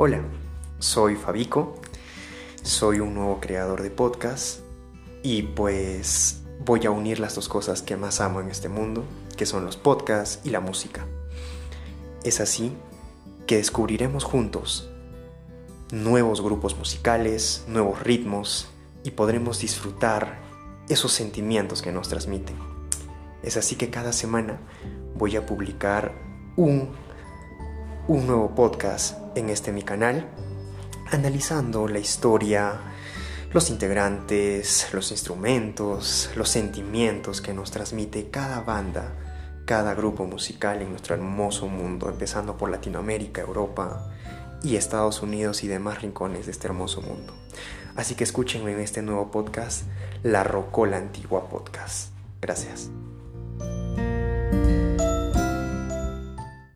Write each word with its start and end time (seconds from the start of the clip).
Hola, 0.00 0.22
soy 0.78 1.16
Fabico, 1.16 1.74
soy 2.62 3.00
un 3.00 3.14
nuevo 3.14 3.40
creador 3.40 3.82
de 3.82 3.90
podcast 3.90 4.60
y 5.24 5.42
pues 5.42 6.44
voy 6.64 6.86
a 6.86 6.92
unir 6.92 7.18
las 7.18 7.34
dos 7.34 7.48
cosas 7.48 7.82
que 7.82 7.96
más 7.96 8.20
amo 8.20 8.40
en 8.40 8.48
este 8.48 8.68
mundo, 8.68 9.02
que 9.36 9.44
son 9.44 9.64
los 9.64 9.76
podcasts 9.76 10.38
y 10.44 10.50
la 10.50 10.60
música. 10.60 11.04
Es 12.22 12.38
así 12.38 12.76
que 13.48 13.56
descubriremos 13.56 14.22
juntos 14.22 14.88
nuevos 15.90 16.42
grupos 16.42 16.78
musicales, 16.78 17.64
nuevos 17.66 18.00
ritmos 18.00 18.68
y 19.02 19.10
podremos 19.10 19.58
disfrutar 19.58 20.38
esos 20.88 21.10
sentimientos 21.10 21.82
que 21.82 21.90
nos 21.90 22.08
transmiten. 22.08 22.54
Es 23.42 23.56
así 23.56 23.74
que 23.74 23.90
cada 23.90 24.12
semana 24.12 24.60
voy 25.16 25.34
a 25.34 25.44
publicar 25.44 26.14
un, 26.54 26.88
un 28.08 28.26
nuevo 28.26 28.54
podcast 28.54 29.18
en 29.36 29.50
este 29.50 29.70
mi 29.70 29.82
canal, 29.82 30.26
analizando 31.12 31.86
la 31.88 31.98
historia, 31.98 32.80
los 33.52 33.68
integrantes, 33.68 34.88
los 34.94 35.10
instrumentos, 35.10 36.30
los 36.34 36.48
sentimientos 36.48 37.42
que 37.42 37.52
nos 37.52 37.70
transmite 37.70 38.30
cada 38.30 38.62
banda, 38.62 39.14
cada 39.66 39.92
grupo 39.94 40.24
musical 40.24 40.80
en 40.80 40.88
nuestro 40.88 41.16
hermoso 41.16 41.68
mundo, 41.68 42.08
empezando 42.08 42.56
por 42.56 42.70
Latinoamérica, 42.70 43.42
Europa 43.42 44.10
y 44.62 44.76
Estados 44.76 45.22
Unidos 45.22 45.62
y 45.62 45.68
demás 45.68 46.00
rincones 46.00 46.46
de 46.46 46.52
este 46.52 46.66
hermoso 46.66 47.02
mundo. 47.02 47.34
Así 47.94 48.14
que 48.14 48.24
escúchenme 48.24 48.72
en 48.72 48.80
este 48.80 49.02
nuevo 49.02 49.30
podcast, 49.30 49.82
La 50.22 50.44
Rocola 50.44 50.96
Antigua 50.96 51.50
Podcast. 51.50 52.12
Gracias. 52.40 52.90